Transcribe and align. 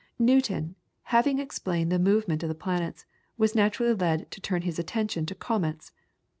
Newton, 0.17 0.73
having 1.13 1.37
explained 1.37 1.91
the 1.91 1.99
movement 1.99 2.41
of 2.41 2.49
the 2.49 2.55
planets, 2.55 3.05
was 3.37 3.53
naturally 3.53 3.93
led 3.93 4.31
to 4.31 4.41
turn 4.41 4.63
his 4.63 4.79
attention 4.79 5.27
to 5.27 5.35
comets. 5.35 5.91